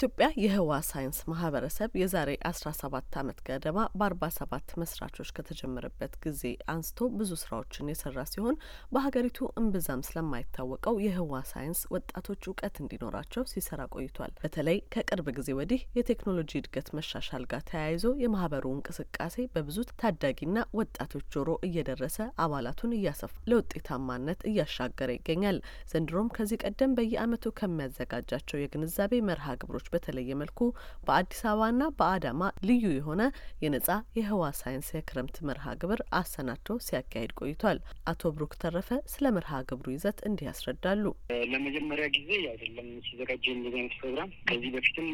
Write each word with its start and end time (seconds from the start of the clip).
የኢትዮጵያ 0.00 0.26
የህዋ 0.42 0.72
ሳይንስ 0.88 1.16
ማህበረሰብ 1.30 1.90
የዛሬ 2.00 2.30
አስራ 2.48 2.68
ሰባት 2.80 3.14
አመት 3.20 3.38
ገደማ 3.46 3.78
በአርባ 3.94 4.28
ሰባት 4.36 4.74
መስራቾች 4.80 5.30
ከተጀመረበት 5.36 6.12
ጊዜ 6.24 6.42
አንስቶ 6.72 7.08
ብዙ 7.14 7.30
ስራዎችን 7.40 7.90
የሰራ 7.90 8.24
ሲሆን 8.32 8.56
በሀገሪቱ 8.92 9.38
እምብዛም 9.60 10.02
ስለማይታወቀው 10.08 10.98
የህዋ 11.06 11.40
ሳይንስ 11.50 11.80
ወጣቶች 11.94 12.44
እውቀት 12.50 12.76
እንዲኖራቸው 12.82 13.46
ሲሰራ 13.52 13.80
ቆይቷል። 13.94 14.34
በተለይ 14.44 14.78
ከቅርብ 14.94 15.30
ጊዜ 15.38 15.56
ወዲህ 15.58 15.82
የቴክኖሎጂ 15.98 16.54
እድገት 16.60 16.90
መሻሻል 16.98 17.46
ጋር 17.50 17.64
ተያይዞ 17.70 18.14
የማህበሩ 18.22 18.64
እንቅስቃሴ 18.74 19.48
በብዙ 19.54 19.88
ታዳጊና 19.98 20.64
ወጣቶች 20.80 21.26
ጆሮ 21.36 21.58
እየደረሰ 21.68 22.16
አባላቱን 22.44 22.96
እያሰፋ 22.98 23.34
ለውጤታማነት 23.50 24.46
እያሻገረ 24.50 25.10
ይገኛል። 25.18 25.60
ዘንድሮም 25.92 26.32
ከዚህ 26.38 26.62
ቀደም 26.64 26.96
በየአመቱ 26.98 27.54
ከሚያዘጋጃቸው 27.58 28.58
የግንዛቤ 28.60 29.22
መርሃ 29.28 29.44
ግብሮች 29.60 29.86
በተለየ 29.90 30.36
መልኩ 30.40 30.60
በአዲስ 31.06 31.40
አበባና 31.48 31.82
በአዳማ 31.98 32.40
ልዩ 32.68 32.84
የሆነ 32.94 33.22
የነጻ 33.62 33.88
የህዋ 34.18 34.50
ሳይንስ 34.58 34.88
የክረምት 34.94 35.38
መርሃ 35.48 35.74
ግብር 35.80 36.00
አሰናድቶ 36.18 36.78
ሲያካሂድ 36.86 37.32
ቆይቷል። 37.40 37.80
አቶ 38.08 38.32
ብሩክ 38.34 38.54
ተረፈ 38.62 38.90
ስለ 39.12 39.32
መርሃ 39.36 39.52
ግብሩ 39.68 39.88
ይዘት 39.94 40.20
እንዲህ 40.28 40.48
ያስረዳሉ። 40.48 41.04
ለመጀመሪያ 41.52 42.06
ጊዜ 42.16 42.30
አይደለም 42.52 42.88
ሲዘጋጀ 43.08 43.44
እንደዚህ 43.56 43.84
ፕሮግራም 43.98 44.30
ከዚህ 44.48 44.70
በፊትም 44.74 45.08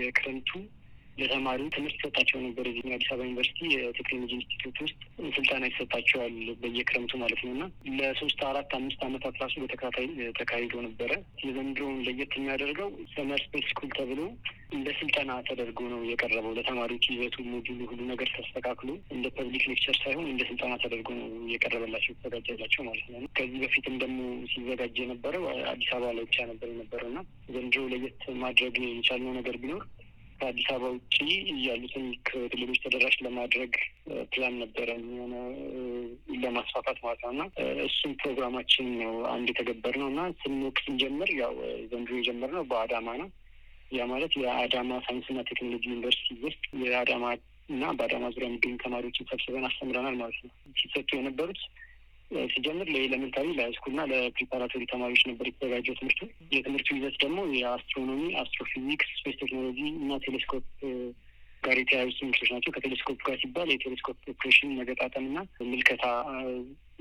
የክረምቱ 0.00 0.50
ለተማሪው 1.18 1.68
ትምህርት 1.74 1.96
ይሰጣቸው 1.98 2.38
ነበር። 2.44 2.64
እዚህ 2.70 2.94
አዲስ 2.94 3.08
አበባ 3.10 3.26
ዩኒቨርሲቲ 3.26 3.60
የቴክኖሎጂ 3.74 4.32
ኢንስቲትዩት 4.38 4.78
ውስጥ 4.84 4.96
ስልጠና 5.36 5.64
ይሰጣቸዋል 5.70 6.34
በየክረምቱ 6.62 7.12
ማለት 7.22 7.40
ነው 7.44 7.52
እና 7.54 7.64
ለሶስት 7.98 8.40
አራት 8.48 8.72
አምስት 8.78 9.02
ዓመታት 9.06 9.36
ራሱ 9.42 9.54
በተከታታይ 9.62 10.08
ተካሂዶ 10.38 10.82
ነበረ። 10.86 11.10
የዘንድሮውን 11.44 12.02
ለየት 12.06 12.34
የሚያደርገው 12.38 12.90
summer 13.14 13.42
space 13.46 13.66
school 13.72 13.90
ተብሎ 13.98 14.20
እንደ 14.74 14.88
ስልጠና 14.98 15.32
ተደርጎ 15.48 15.80
ነው 15.90 16.00
የቀረበው 16.08 16.54
ለተማሪዎች 16.56 17.04
ይዘቱ፣ 17.10 17.36
ሞጁሉ፣ 17.50 17.80
ሁሉ 17.90 18.00
ነገር 18.10 18.28
ተስተካክሎ 18.36 18.90
እንደ 19.14 19.26
public 19.36 19.64
lecture 19.70 19.96
ሳይሆን 20.00 20.26
እንደ 20.30 20.42
ስልጠና 20.48 20.74
ተደርጎ 20.84 21.08
ነው 21.18 21.28
የቀረበላቸው 21.54 22.12
የተዘጋጀላቸው 22.12 22.84
ማለት 22.88 23.06
ነው። 23.14 23.28
ከዚህ 23.38 23.58
በፊትም 23.64 23.96
ደግሞ 24.02 24.18
ሲዘጋጅ 24.52 24.96
የነበረው 25.02 25.44
አዲስ 25.72 25.90
አበባ 25.94 26.12
ላይ 26.16 26.24
ብቻ 26.24 26.46
ነበር 26.50 26.68
የነበረው 26.72 27.10
እና 27.12 27.20
ዘንድሮ 27.54 27.84
ለየት 27.92 28.24
ማድረግ 28.42 28.74
የቻልነው 28.88 29.34
ነገር 29.38 29.56
ቢኖር 29.62 29.84
ከአዲስ 30.44 30.66
አበባ 30.70 30.88
ውጭ 30.94 31.16
ያሉትን 31.64 32.06
ክልሎች 32.46 32.78
ተደራሽ 32.82 33.14
ለማድረግ 33.24 33.72
ፕላን 34.32 34.54
ነበረ 34.62 34.88
የሆነ 35.10 35.34
ለማስፋፋት 36.42 36.98
ማለት 37.04 37.20
ነው 37.24 37.30
እና 37.34 37.42
እሱም 37.84 38.12
ፕሮግራማችን 38.20 38.88
ነው 39.00 39.14
አንዱ 39.30 39.48
የተገበርነው 39.52 40.08
እና 40.12 40.22
ስንወቅ 40.40 40.76
ስንጀምር 40.84 41.30
ያው 41.38 41.54
ዘንድሮ 41.92 42.18
የጀመርነው 42.18 42.66
በአዳማ 42.72 43.14
ነው። 43.22 43.30
ያ 43.90 44.06
ማለት 44.12 44.34
የአዳማ 44.42 45.00
ሳይንስና 45.06 45.40
ቴክኖሎጂ 45.50 45.84
ዩኒቨርሲቲ 45.90 46.36
ውስጥ 46.44 46.62
የአዳማ 46.84 47.24
እና 47.68 47.84
በአዳማ 47.98 48.24
ዙሪያ 48.34 48.48
የሚገኙ 48.50 48.76
ተማሪዎችን 48.84 49.30
ሰብስበን 49.30 49.68
አስተምረናል 49.70 50.16
ማለት 50.20 50.38
ነው። 50.44 50.52
ሲሰጡ 50.80 51.10
የነበሩት 51.16 51.62
ሲጀምር 52.52 52.86
ለኤሌመንታሪ 52.92 53.46
ለሃይስኩልና 53.56 54.02
ለፕሪፓራቶሪ 54.10 54.82
ተማሪዎች 54.92 55.22
ነበር 55.30 55.46
የተዘጋጀው 55.48 55.98
ትምህርቱ። 55.98 56.20
የትምህርቱ 56.54 56.88
ይዘት 56.96 57.16
ደግሞ 57.24 57.38
የ 57.56 57.67
astronomy፣ 57.67 58.22
astrophysics፣ 58.42 59.10
space 59.18 59.36
technology 59.42 59.80
እና 59.96 60.18
ቴሌስኮፕ 60.24 60.64
ጋር 61.64 61.76
የተያያዙ 61.80 62.12
ትምህርቶች 62.18 62.50
ናቸው። 62.54 62.72
ከቴሌስኮፕ 62.74 63.20
ጋር 63.26 63.36
ሲባል 63.42 63.68
የቴሌስኮፕ 63.72 64.18
ኦፕሬሽን 64.32 64.76
መገጣጠም 64.78 65.26
እና 65.28 65.38
ምልከታ 65.66 66.04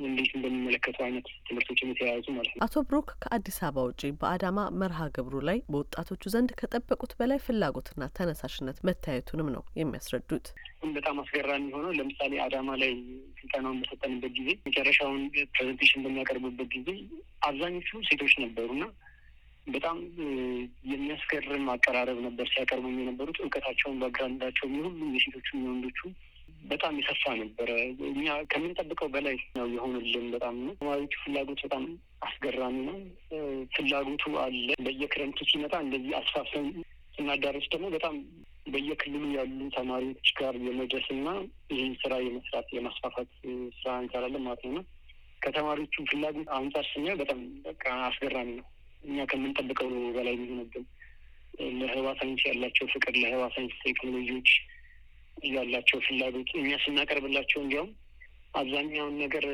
እንዴት 0.03 0.31
እንደሚመለከቱ 0.37 0.97
አይነት 1.05 1.25
ትምህርቶችን 1.47 1.89
የተያያዙ 1.91 2.25
ማለት 2.35 2.53
ነው። 2.53 2.61
አቶ 2.65 2.83
ብሩክ 2.87 3.09
ከአዲስ 3.23 3.57
አበባ 3.63 3.83
ውጪ 3.87 4.11
በአዳማ 4.21 4.59
መርሃ 4.81 4.99
ግብሩ 5.17 5.41
ላይ 5.49 5.59
በወጣቶቹ 5.71 6.31
ዘንድ 6.35 6.51
ከጠበቁት 6.59 7.11
በላይ 7.19 7.39
ፍላጎትና 7.45 8.09
ተነሳሽነት 8.17 8.79
መታየቱንም 8.89 9.49
ነው 9.55 9.63
የሚያስረዱት። 9.81 10.47
በጣም 10.95 11.19
አስገራሚ 11.23 11.67
ሆነው 11.75 11.93
ለምሳሌ 11.99 12.33
አዳማ 12.45 12.69
ላይ 12.83 12.91
ስልጠናውን 13.39 13.79
በሰጠንበት 13.81 14.33
ጊዜ 14.39 14.49
መጨረሻውን 14.67 15.21
presentation 15.53 16.03
በሚያቀርቡበት 16.05 16.69
ጊዜ 16.77 16.89
አብዛኞቹ 17.47 18.01
ሴቶች 18.09 18.35
ነበሩና 18.43 18.83
በጣም 19.67 19.97
የሚያስገርም 20.91 21.65
አቀራረብ 21.73 22.17
ነበር 22.25 22.47
ሲያቀርቡ 22.49 22.85
የነበሩት። 22.93 23.37
እውቀታቸውን 23.43 23.99
background 24.01 24.39
ኣቸው 24.39 24.65
የሁሉም 24.69 25.13
የሴቶቹ 25.15 25.47
የወንዶቹ 25.57 25.99
በጣም 26.63 26.93
የሰፋ 26.99 27.23
ነበረ። 27.39 27.69
እኛ 28.09 28.35
ከምንጠብቀው 28.51 29.07
በላይ 29.15 29.37
ነው 29.57 29.67
የሆኑልን። 29.73 30.25
በጣም 30.35 30.55
ነው 30.65 30.73
ተማሪዎቹ 30.79 31.15
ፍላጎት 31.23 31.61
በጣም 31.65 31.85
አስገራሚ 32.27 32.77
ነው። 32.89 32.97
ፍላጎቱ 33.75 34.23
አለ። 34.43 34.67
በየክረምቱ 34.85 35.39
ሲመጣ 35.51 35.73
እንደዚህ 35.85 36.13
አስፋፍተን 36.21 36.67
ስናዳረስ 37.17 37.65
ደግሞ 37.73 37.87
በጣም 37.95 38.15
በየክልሉ 38.67 39.23
ያሉ 39.35 39.59
ተማሪዎች 39.75 40.29
ጋር 40.39 40.53
የመድረስና 40.67 41.27
ይህን 41.73 41.95
ስራ 42.01 42.13
የመስራት 42.25 42.69
የማስፋፋት 42.75 43.31
ስራ 43.79 43.95
እንሰራለን 44.03 44.45
ማለት 44.45 44.63
ነው። 44.69 44.83
ከተማሪዎቹ 45.41 45.95
ፍላጎት 46.11 46.47
አንጻር 46.57 46.85
ስናየው 46.91 47.19
በጣም 47.21 47.39
በቃ 47.65 47.83
አስገራሚ 48.07 48.51
ነው። 48.59 48.67
እኛ 49.03 49.25
ከምንጠብቀው 49.31 49.89
በላይ 50.15 50.33
የሚሆንብን 50.35 50.85
ለህዋ 51.79 52.07
ሳይንስ 52.19 52.43
ያላቸው 52.49 52.85
ፍቅር፣ 52.93 53.13
ለህዋ 53.23 53.43
ሳይንስ 53.55 53.75
ቴክኖሎጂዎች 53.83 54.51
ያላቸው 55.51 55.99
ፍላጎት 56.07 56.49
እኛ 56.59 56.71
ስናቀርብላቸው 56.83 57.59
እንዲያውም 57.63 57.91
አብዛኛውን 58.53 59.15
ነገር 59.23 59.45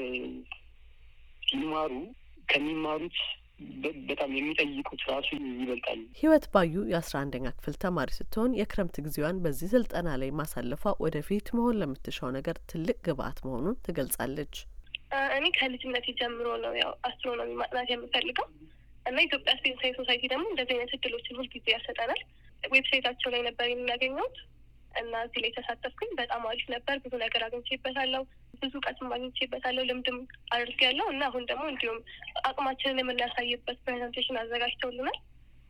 ሲማሩ 1.43 1.91
ከሚማሩት 2.49 3.17
በጣም 4.09 4.31
የሚጠይቁት 4.35 5.01
ራሱ 5.09 5.29
ይበልጣሉ። 5.55 6.01
ህይወት 6.19 6.45
ባዩ 6.53 6.73
የአስራ 6.91 7.15
አንደኛ 7.23 7.47
ክፍል 7.57 7.75
ተማሪ 7.83 8.09
ስትሆን 8.17 8.55
የክረምት 8.59 8.97
ጊዜዋን 9.05 9.41
በዚህ 9.43 9.69
ስልጠና 9.73 10.09
ላይ 10.21 10.29
ማሳለፏ 10.39 10.93
ወደፊት 11.03 11.47
መሆን 11.57 11.79
ለምትሻው 11.81 12.29
ነገር 12.37 12.57
ትልቅ 12.71 12.97
ግብአት 13.07 13.39
መሆኑን 13.47 13.79
ትገልጻለች። 13.87 14.55
እኔ 15.37 15.45
ከልጅነት 15.57 16.07
ጀምሮ 16.19 16.47
ነው 16.63 16.73
ያው 16.81 16.91
astronomy 17.07 17.51
ማጥናት 17.61 17.89
የምፈልገው 17.91 18.47
እና 19.09 19.17
ኢትዮጵያ 19.25 19.53
ሳይንስ 19.59 19.97
ሶሳይቲ 19.99 20.23
ደግሞ 20.31 20.45
እንደዚህ 20.49 20.73
አይነት 20.75 20.93
እድሎችን 20.97 21.37
ሁልጊዜ 21.39 21.65
ያሰጠናል። 21.75 22.21
website 22.71 23.00
ኣቸው 23.00 23.29
ላይ 23.33 23.41
ነበር 23.47 23.67
የምናገኘውት 23.69 24.37
እና 24.93 25.21
እዚህ 25.25 25.39
ላይ 25.43 25.51
ተሳተፍኩኝ። 25.57 26.11
በጣም 26.19 26.41
አሪፍ 26.49 26.67
ነበር። 26.73 26.95
ብዙ 27.03 27.13
ነገር 27.23 27.41
አግኝቼበታለሁ። 27.45 28.21
ብዙ 28.61 28.73
እውቀትም 28.77 29.13
አግኝቼበታለሁ። 29.15 29.83
ልምድም 29.89 30.17
አድርጌያለሁ 30.53 31.05
እና 31.13 31.21
አሁን 31.29 31.43
ደግሞ 31.45 31.65
እንዲሁም 31.71 31.99
አቅማችንን 32.43 33.01
የምናሳይበት 33.01 33.77
presentation 33.85 34.39
አዘጋጅተውልናል 34.41 35.19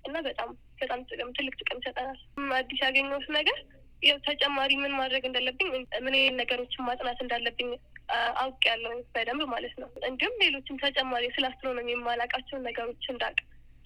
እና 0.06 0.18
በጣም 0.28 0.50
በጣም 0.82 1.00
ጥቅም 1.10 1.32
ትልቅ 1.38 1.54
ጥቅም 1.62 1.82
ይሰጠናል። 1.82 2.20
አዲስ 2.58 2.82
ያገኘሁት 2.86 3.28
ነገር 3.38 3.58
ተጨማሪ 4.28 4.72
ምን 4.82 4.94
ማድረግ 5.00 5.24
እንዳለብኝ 5.28 5.68
ምን 6.06 6.14
ነገሮችን 6.40 6.86
ማጥናት 6.86 7.20
እንዳለብኝ 7.24 7.70
አውቄያለሁ 8.42 8.94
በደንብ 9.16 9.44
ማለት 9.54 9.76
ነው። 9.82 9.90
እንዲሁም 10.10 10.42
ሌሎችም 10.44 10.82
ተጨማሪ 10.84 11.26
ስለ 11.36 11.46
አስትሮኖሚ 11.50 11.90
የማላውቃቸውን 11.94 12.66
ነገሮች 12.70 13.06
እንዳውቅ 13.14 13.40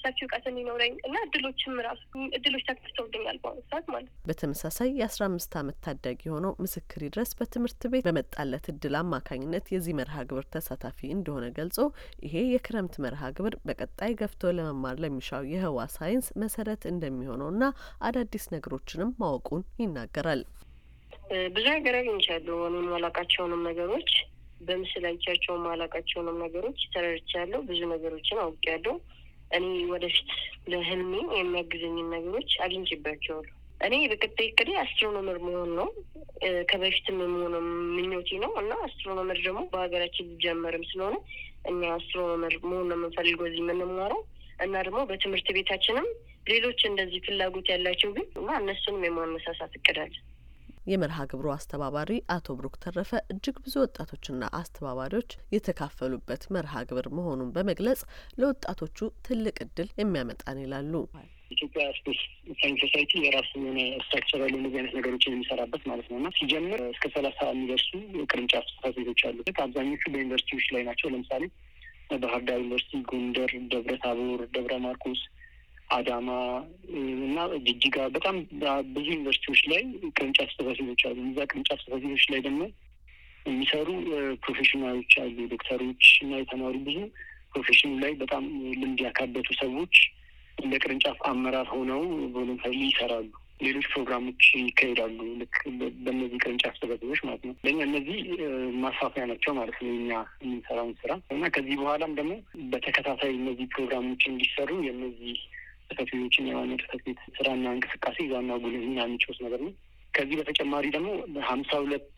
ሰፊ 0.04 0.18
እውቀት 0.24 0.46
እንዲኖረኝ 0.50 0.94
እና 1.08 1.16
እድሎችም 1.26 1.76
ራሱ 1.86 2.02
እድሎች 2.38 2.64
ተከፍተውልኛል 2.70 3.38
በአሁኑ 3.44 3.62
ሰዓት 3.70 3.86
ማለት 3.94 4.08
ነው። 4.08 4.16
በተመሳሳይ 4.28 4.90
የአስራ 5.00 5.22
አምስት 5.30 5.54
አመት 5.60 5.78
ታዳጊ 5.86 6.20
የሆነው 6.28 6.54
ምስክር 6.64 7.04
ድረስ 7.08 7.32
በትምህርት 7.40 7.84
ቤት 7.94 8.06
በመጣለት 8.10 8.66
እድል 8.74 8.96
አማካኝነት 9.02 9.72
የዚህ 9.74 9.98
መርሃ 10.00 10.18
ግብር 10.30 10.48
ተሳታፊ 10.56 11.12
እንደሆነ 11.16 11.46
ገልጾ 11.60 11.78
ይሄ 12.26 12.36
የክረምት 12.50 12.98
መርሃ 13.06 13.32
ግብር 13.38 13.56
በቀጣይ 13.68 14.14
ገፍቶ 14.22 14.54
ለመማር 14.58 14.98
ለሚሻው 15.04 15.48
የህዋ 15.54 15.88
ሳይንስ 15.96 16.28
መሰረት 16.44 16.84
እንደሚሆነው 16.94 17.52
እና 17.56 17.64
አዳዲስ 18.04 18.48
ነገሮችንም 18.56 19.16
ማወቁን 19.22 19.64
ይናገራል። 19.82 20.44
ብዙ 21.54 21.66
ነገር 21.76 21.96
አግኝቻለሁ። 22.00 22.56
እኔ 22.68 22.76
የማላውቃቸውንም 22.82 23.62
ነገሮች 23.68 24.12
በምስል 24.62 25.04
አይቻቸው 25.10 25.54
የማላውቃቸውንም 25.56 26.38
ነገሮች 26.44 26.80
ተረድቻለሁ። 26.94 27.60
ብዙ 27.70 27.82
ነገሮችን 27.94 28.42
አውቄያለሁ። 28.44 28.94
እኔ 29.52 29.66
ወደፊት 29.92 30.30
ለህልሜ 30.68 31.12
የሚያግዘኝን 31.36 32.08
ነገሮች 32.16 32.52
አግኝቼባቸዋለሁ። 32.66 33.54
እኔ 33.82 33.96
በቀጣይ 34.12 34.48
እቅዴ 34.50 34.70
አስትሮኖመር 34.82 35.38
መሆን 35.46 35.72
ነው። 35.80 35.88
ከበፊትም 36.70 37.18
የመሆነ 37.22 37.56
ምኞቴ 37.96 38.30
ነው 38.44 38.52
እና 38.62 38.74
አስትሮኖመር 38.86 39.38
ደግሞ 39.46 39.62
በሀገራችን 39.72 40.30
ሊጀመርም 40.32 40.84
ስለሆነ 40.90 41.16
እኛ 41.72 41.82
አስትሮኖመር 41.98 42.54
መሆን 42.66 42.88
ነው 42.90 42.98
የምንፈልገው 42.98 43.48
እዚህ 43.50 43.62
የምንማረው 43.64 44.22
እና 44.64 44.74
ደግሞ 44.88 45.00
በትምህርት 45.10 45.48
ቤታችንም 45.58 46.08
ሌሎች 46.48 46.80
እንደዚህ 46.90 47.22
ፍላጎት 47.26 47.68
ያላቸው 47.74 48.10
ግን 48.16 48.28
እና 48.40 48.50
እነሱንም 48.62 49.06
የማነሳሳት 49.08 49.74
እቅዳለን። 49.80 50.24
የመርሃ 50.86 51.20
ግብሩ 51.32 51.48
አስተባባሪ 51.54 52.12
አቶ 52.34 52.56
ብሩክ 52.58 52.76
ተረፈ 52.84 53.12
እጅግ 53.32 53.58
ብዙ 53.66 53.76
ወጣቶችና 53.84 54.50
አስተባባሪዎች 54.60 55.32
የተካፈሉበት 55.56 56.44
መርሃ 56.56 56.84
ግብር 56.90 57.08
መሆኑን 57.18 57.54
በመግለጽ 57.56 58.02
ለወጣቶቹ 58.40 58.98
ትልቅ 59.28 59.56
እድል 59.66 59.90
የሚያመጣን 60.02 60.60
ይላሉ። 60.64 60.94
ኢትዮጵያ 61.54 61.84
ስፔስ 61.98 62.20
ሳይንስ 62.60 62.80
ሶሳይቲ 62.84 63.12
የራሱ 63.24 63.52
የሆነ 63.60 63.80
structure 64.04 64.42
እንደዚህ 64.50 64.78
አይነት 64.80 64.94
ነገሮችን 64.98 65.34
የሚሰራበት 65.34 65.84
ማለት 65.90 66.08
ነው 66.12 66.18
እና 66.20 66.30
ሲጀምር 66.38 66.82
እስከ 66.88 67.12
ሰላሳ 67.16 67.40
የሚደርሱ 67.50 67.90
ቅርንጫፍ 68.26 68.66
ጽሕፈት 68.72 68.96
ቤቶች 69.00 69.22
አሉት። 69.30 69.60
አብዛኞቹ 69.66 70.04
በዩኒቨርሲቲዎች 70.14 70.68
ላይ 70.76 70.84
ናቸው። 70.90 71.10
ለምሳሌ 71.14 71.44
ባህር 72.24 72.42
ዳር 72.48 72.58
ዩኒቨርሲቲ፣ 72.62 73.00
ጎንደር፣ 73.10 73.52
ደብረ 73.72 73.94
ታቦር፣ 74.02 74.42
ደብረ 74.56 74.74
ማርቆስ፣ 74.84 75.22
አዳማ 75.94 76.30
እና 77.18 77.38
ጅጅጋ 77.66 77.98
በጣም 78.16 78.36
ብዙ 78.94 79.06
ዩኒቨርሲቲዎች 79.12 79.62
ላይ 79.72 79.82
ቅርንጫፍ 80.14 80.50
ጽሕፈት 80.56 80.80
ቤቶች 80.82 81.04
አሉ። 81.10 81.20
እዛ 81.30 81.46
ቅርንጫፍ 81.52 81.80
ጽሕፈት 81.84 82.04
ቤቶች 82.06 82.26
ላይ 82.34 82.42
ደግሞ 82.48 82.62
የሚሰሩ 83.46 83.88
professional 84.44 84.96
ኦች 84.96 85.14
አሉ። 85.24 85.38
ዶክተሮች 85.54 86.06
እና 86.24 86.34
የተማሩ 86.42 86.76
ብዙ 86.88 86.98
profession 87.54 87.86
ኡ 87.86 87.92
ላይ 88.04 88.14
በጣም 88.22 88.44
ልምድ 88.82 89.02
ያካበቱ 89.06 89.50
ሰዎች 89.60 89.96
እንደ 90.58 90.74
ቅርንጫፍ 90.84 91.18
አመራር 91.30 91.68
ሆነው 91.74 92.02
voluntary 92.34 92.78
ይሰራሉ። 92.86 93.30
ሌሎች 93.64 93.86
ፕሮግራሞች 93.92 94.44
ይካሄዳሉ። 94.60 95.18
ልክ 95.42 95.56
በእነዚህ 96.04 96.38
ቅርንጫፍ 96.44 96.76
ጽሕፈት 96.80 97.02
ማለት 97.24 97.44
ነው። 97.48 97.54
ለእኛ 97.66 97.80
እነዚህ 97.90 98.18
ማስፋፊያ 98.84 99.24
ናቸው 99.32 99.54
ማለት 99.60 99.78
ነው 99.84 99.92
እኛ 99.96 100.12
የምንሰራውን 100.44 100.96
ስራ 101.02 101.12
እና 101.36 101.50
ከዚህ 101.56 101.76
በኋላም 101.82 102.14
ደግሞ 102.20 102.34
በተከታታይ 102.74 103.34
እነዚህ 103.40 103.68
ፕሮግራሞች 103.76 104.24
እንዲሰሩ 104.32 104.70
የእነዚህ 104.88 105.38
ጽሕፈት 105.96 106.12
ቤቶችን 106.14 106.46
ጽሕፈት 106.82 107.02
ቤት 107.08 107.20
ስራና 107.38 107.66
እንቅስቃሴ 107.76 108.18
ዋና 108.32 108.52
ጉልህ 108.64 108.84
ሚና 108.86 109.00
የሚጫወት 109.06 109.40
ነገር 109.46 109.62
ነው። 109.66 109.74
ከዚህ 110.14 110.36
በተጨማሪ 110.40 110.86
ደግሞ 110.96 111.10
ሀምሳ 111.48 111.72
ሁለት 111.84 112.10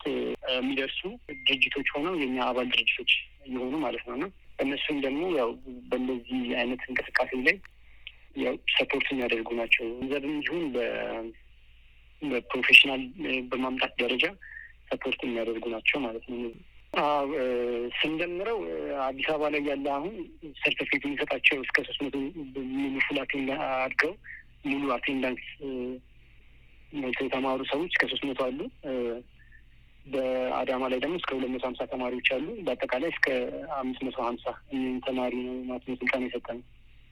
የሚደርሱ 0.54 1.00
ድርጅቶች 1.46 1.88
ሆነው 1.94 2.14
የኛ 2.22 2.36
አባል 2.48 2.66
ድርጅቶች 2.72 3.12
የሆኑ 3.48 3.74
ማለት 3.84 4.04
ነው 4.08 4.14
እና 4.18 4.26
እነሱም 4.58 4.98
ደግሞ 5.06 5.22
ያው 5.38 5.50
በእነዚህ 5.90 6.42
አይነት 6.60 6.82
እንቅስቃሴ 6.88 7.30
ላይ 7.46 7.56
ያው 8.44 8.54
ሰፖርት 8.74 9.06
የሚያደርጉ 9.10 9.48
ናቸው። 9.60 9.84
ገንዘብም 10.00 10.36
ይሁን 10.42 10.64
በ 12.22 12.33
professional 12.33 13.02
በማምጣት 13.50 13.92
ደረጃ 14.02 14.24
support 14.90 15.20
የሚያደርጉ 15.24 15.64
ናቸው 15.74 15.98
ማለት 16.00 16.24
ነው። 16.32 16.38
ስንደምረው 17.98 18.58
አዲስ 19.06 19.26
አበባ 19.28 19.48
ላይ 19.54 19.62
ያለ 19.68 19.86
አሁን 19.96 20.14
ሰርተፊኬት 20.60 21.02
የሚሰጣቸው 21.06 21.58
እስከ 21.64 21.84
ሶስት 21.88 22.00
መቶ 22.04 22.14
ሙሉ 22.76 22.94
attend 23.24 23.50
አድርገው 23.78 24.12
ሙሉ 24.66 24.86
attendance 24.94 25.44
ሞልተው 26.92 27.26
የተማሩ 27.26 27.60
ሰዎች 27.72 27.90
እስከ 27.92 28.04
ሶስት 28.12 28.24
መቶ 28.28 28.40
አሉ። 28.46 28.60
በአዳማ 30.06 30.82
ላይ 30.92 30.98
ደግሞ 31.04 31.14
እስከ 31.20 31.30
ሁለት 31.36 31.50
መቶ 31.54 31.64
ሀምሳ 31.68 31.84
ተማሪዎች 31.92 32.28
አሉ። 32.36 32.46
በአጠቃላይ 32.66 33.10
እስከ 33.14 33.26
አምስት 33.78 34.02
መቶ 34.06 34.18
ሀምሳ 34.26 34.46
ተማሪ 35.06 35.34
ነው 35.46 35.56
ማለት 35.68 35.86
ነው 35.88 35.96
ስልጠና 36.00 36.24
የሰጠ 36.28 36.48
ነው። 36.58 36.64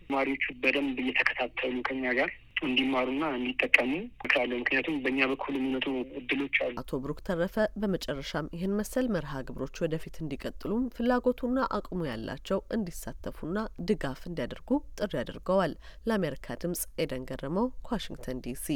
ተማሪዎቹ 0.09 0.45
በደንብ 0.63 0.97
እየተከታተሉ 1.05 1.77
ከኛ 1.89 2.13
ጋር 2.19 2.31
እንዲማሩና 2.67 3.25
እንዲጠቀሙ 3.37 3.91
እመክራለሁ። 3.97 4.57
ምክንያቱም 4.63 4.97
በእኛ 5.05 5.21
በኩል 5.33 5.55
የሚመጡ 5.59 5.87
እድሎች 6.21 6.57
አሉ። 6.65 6.75
አቶ 6.83 7.01
ብሩክ 7.05 7.21
ተረፈ 7.29 7.57
በመጨረሻም 7.81 8.51
ይህን 8.57 8.77
መሰል 8.81 9.09
መርሃ 9.15 9.43
ግብሮች 9.49 9.83
ወደፊት 9.85 10.17
እንዲቀጥሉም 10.25 10.89
ፍላጎቱና 10.97 11.59
አቅሙ 11.79 12.01
ያላቸው 12.11 12.61
እንዲሳተፉና 12.77 13.57
ድጋፍ 13.89 14.23
እንዲያደርጉ 14.31 14.71
ጥሪ 14.99 15.13
አድርገዋል። 15.23 15.75
ለአሜሪካ 16.07 16.59
ድምጽ 16.65 16.83
ኤደን 16.99 17.27
ገረመው 17.31 17.69
ከዋሽንግተን 17.87 18.43
ዲሲ 18.47 18.67